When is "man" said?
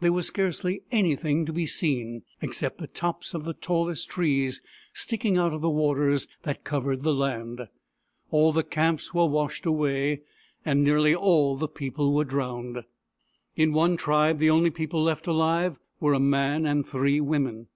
16.20-16.66